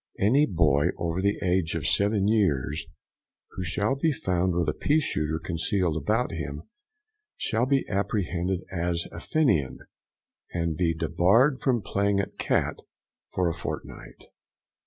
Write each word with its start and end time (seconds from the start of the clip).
Any 0.17 0.47
boy 0.47 0.87
over 0.97 1.21
the 1.21 1.37
age 1.43 1.75
of 1.75 1.85
seven 1.85 2.27
years, 2.27 2.87
who 3.51 3.63
shall 3.63 3.95
be 3.95 4.11
found 4.11 4.55
with 4.55 4.67
a 4.67 4.73
pea 4.73 4.99
shooter 4.99 5.37
concealed 5.37 5.95
about 5.95 6.31
him, 6.31 6.63
shall 7.37 7.67
be 7.67 7.87
apprehended 7.87 8.61
as 8.71 9.05
a 9.11 9.19
Fenian, 9.19 9.77
and 10.51 10.75
be 10.75 10.95
debarred 10.95 11.61
from 11.61 11.83
playing 11.83 12.19
at 12.19 12.39
cat 12.39 12.79
for 13.31 13.47
a 13.47 13.53
fortnight. 13.53 14.23